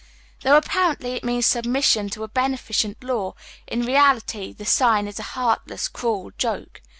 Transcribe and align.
Though 0.41 0.57
apparently 0.57 1.13
it 1.13 1.23
means 1.23 1.45
submission 1.45 2.09
to 2.09 2.23
a 2.23 2.27
beneficent 2.27 3.03
law, 3.03 3.35
in 3.67 3.83
reality 3.85 4.51
the 4.51 4.65
sign 4.65 5.05
is 5.07 5.19
a 5.19 5.37
heartless, 5.37 5.87
cruel 5.87 6.31
joke. 6.39 6.81